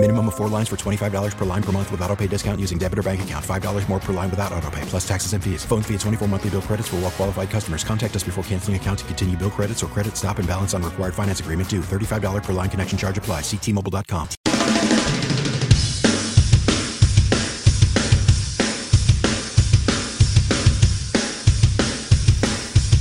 [0.00, 2.78] Minimum of four lines for $25 per line per month with auto pay discount using
[2.78, 3.44] debit or bank account.
[3.44, 5.64] $5 more per line without auto pay, plus taxes and fees.
[5.64, 7.82] Phone fee at 24 monthly bill credits for all well qualified customers.
[7.82, 10.84] Contact us before canceling account to continue bill credits or credit stop and balance on
[10.84, 11.80] required finance agreement due.
[11.80, 13.40] $35 per line connection charge apply.
[13.40, 14.28] Ctmobile.com.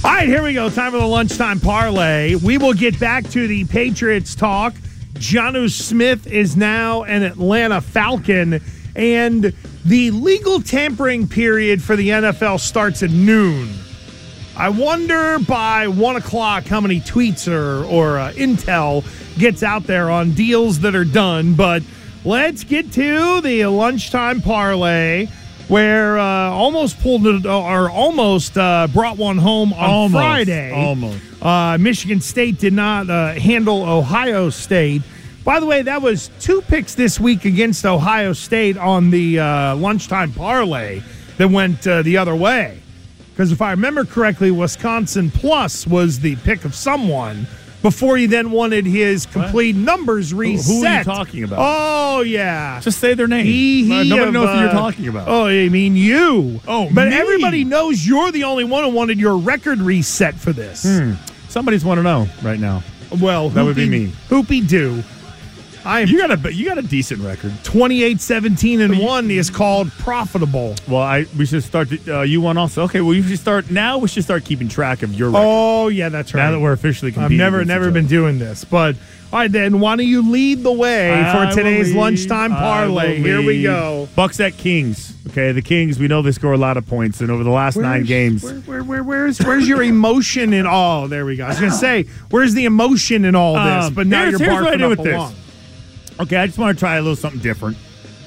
[0.04, 0.68] All right, here we go.
[0.72, 2.34] Time for the lunchtime parlay.
[2.34, 4.74] We will get back to the Patriots talk.
[5.18, 8.62] Jonnu Smith is now an Atlanta Falcon,
[8.96, 9.54] and
[9.84, 13.70] the legal tampering period for the NFL starts at noon.
[14.56, 19.06] I wonder by one o'clock how many tweets or, or uh, intel
[19.38, 21.54] gets out there on deals that are done.
[21.54, 21.84] But
[22.26, 25.28] let's get to the lunchtime parlay
[25.68, 30.72] where uh, almost pulled it or almost uh, brought one home on Almost, Friday.
[30.72, 31.20] almost.
[31.42, 35.02] Uh, Michigan State did not uh, handle Ohio State.
[35.44, 39.76] By the way, that was two picks this week against Ohio State on the uh,
[39.76, 41.02] lunchtime parlay
[41.38, 42.80] that went uh, the other way.
[43.32, 47.46] Because if I remember correctly, Wisconsin plus was the pick of someone
[47.88, 50.66] before he then wanted his complete numbers reset.
[50.68, 51.60] who are you talking about?
[51.62, 53.46] Oh yeah, Just say their name.
[53.46, 55.28] he, he Nobody of, knows who you're uh, talking about.
[55.30, 56.60] Oh, I mean you.
[56.68, 57.16] Oh, but me.
[57.16, 60.84] everybody knows you're the only one who wanted your record reset for this.
[60.84, 61.14] Hmm.
[61.48, 62.84] Somebody's want to know right now.
[63.22, 64.08] Well, That would be me.
[64.28, 65.02] Hoopy do.
[65.88, 67.54] I am You got a you got a decent record.
[67.64, 70.76] 28 17 and 1 is called profitable.
[70.88, 71.88] Well, I we should start.
[72.08, 72.84] Uh, you won also.
[72.84, 73.98] Okay, well you should start now.
[73.98, 75.46] We should start keeping track of your record.
[75.48, 76.44] Oh, yeah, that's right.
[76.44, 78.96] now that we're officially I've never never been doing this, but
[79.32, 82.00] all right, then why don't you lead the way I for today's lead.
[82.00, 83.18] lunchtime parlay?
[83.18, 84.08] Here we go.
[84.16, 85.16] Bucks at Kings.
[85.28, 86.00] Okay, the Kings.
[86.00, 88.56] We know they score a lot of points, and over the last nine games, Where,
[88.62, 91.10] where, where, where's, where's your emotion in all?
[91.10, 91.44] There we go.
[91.46, 93.86] I was going to say, where's the emotion in all this?
[93.86, 95.47] Um, But now you're here's what I up with this.
[96.20, 97.78] Okay, I just want to try a little something different.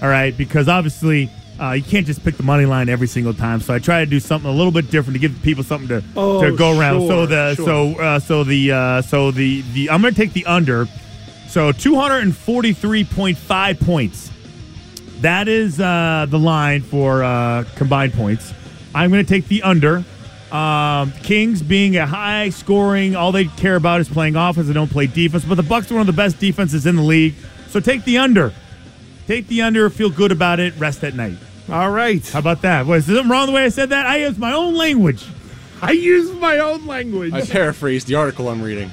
[0.03, 1.31] All right, because obviously
[1.61, 3.61] uh, you can't just pick the money line every single time.
[3.61, 6.03] So I try to do something a little bit different to give people something to,
[6.17, 7.07] Oh, to go around.
[7.09, 7.67] so the sure.
[7.67, 10.87] so uh, so the uh, so the the I'm going to take the under.
[11.49, 14.31] So 243.5 points.
[15.21, 18.55] That is uh, the line for uh, combined points.
[18.95, 20.05] I'm going to take the under.
[20.51, 24.67] Um, Kings being a high scoring, all they care about is playing offense.
[24.69, 25.45] They don't play defense.
[25.45, 27.35] But the Bucks are one of the best defenses in the league.
[27.71, 28.53] So take the under.
[29.27, 29.89] Take the under.
[29.91, 30.77] Feel good about it.
[30.77, 31.37] Rest at night.
[31.71, 32.27] All right.
[32.29, 32.87] How about that?
[32.87, 34.07] Was something wrong the way I said that?
[34.07, 35.25] I used my own language.
[35.81, 37.33] I use my own language.
[37.33, 38.91] I paraphrased the article I'm reading.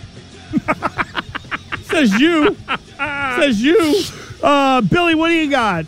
[1.84, 2.56] Says you.
[2.98, 4.04] Says you.
[4.44, 5.86] Uh, Billy, what do you got?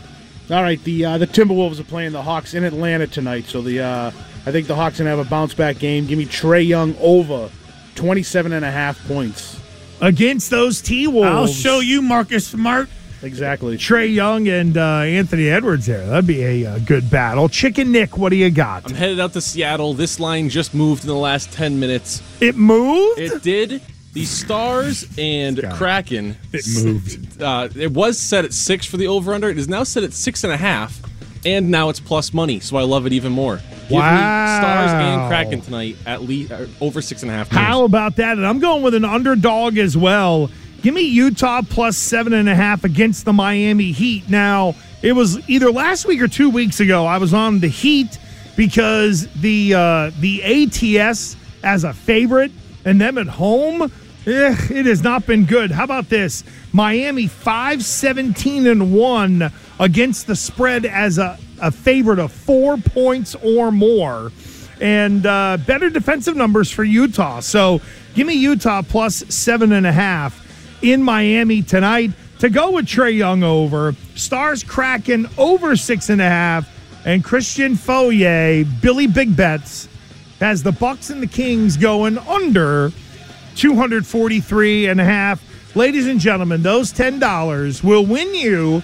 [0.50, 3.82] All right, the uh, the Timberwolves are playing the Hawks in Atlanta tonight, so the
[3.82, 4.12] uh,
[4.46, 6.08] I think the Hawks gonna have a bounce back game.
[6.08, 7.52] Give me Trae Young over
[7.96, 9.59] 27 and a half points.
[10.02, 11.28] Against those T Wolves.
[11.30, 12.90] I'll show you, Marcus Smart.
[13.22, 13.78] Exactly.
[13.78, 16.06] Trae Young and uh, Anthony Edwards there.
[16.06, 17.50] That'd be a, uh good battle.
[17.50, 18.86] Chicken Nick, what do you got?
[18.86, 19.94] I'm headed out to Seattle.
[19.94, 22.22] This line just moved in the last 10 minutes.
[22.40, 23.20] It moved?
[23.20, 23.82] It did.
[24.14, 26.38] The Stars and Kraken.
[26.52, 27.42] It moved.
[27.42, 29.50] Uh, it was set at six for the over under.
[29.50, 31.00] It is now set at six and a half,
[31.46, 32.60] and now it's plus money.
[32.60, 33.60] So I love it even more.
[33.90, 37.50] Give me Stars and Kraken tonight at least uh, over six and a half.
[37.50, 38.38] How about that?
[38.38, 40.52] And I'm going with an underdog as well.
[40.84, 44.30] Give me Utah plus seven and a half against the Miami Heat.
[44.30, 47.06] Now, it was either last week or two weeks ago.
[47.06, 48.18] I was on the Heat
[48.56, 52.52] because the uh, the ATS as a favorite
[52.86, 53.88] and them at home, eh,
[54.70, 55.72] it has not been good.
[55.72, 56.44] How about this?
[56.72, 63.36] Miami 5 17 and 1 against the spread as a, a favorite of four points
[63.36, 64.32] or more
[64.82, 67.40] and uh, better defensive numbers for Utah.
[67.42, 67.82] So
[68.16, 70.46] give me Utah plus seven and a half
[70.82, 73.96] in Miami tonight to go with Trae Young over.
[74.16, 76.70] Stars Kraken over six and a half,
[77.06, 79.90] and Christian Foyer, Billy Big Bets,
[80.40, 82.92] has the Bucks and the Kings going under
[83.56, 85.44] 243 and a half.
[85.76, 88.82] Ladies and gentlemen, those $10 will win you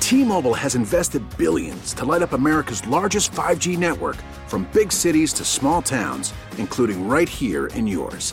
[0.00, 4.16] T-Mobile has invested billions to light up America's largest 5G network
[4.46, 8.32] from big cities to small towns, including right here in yours.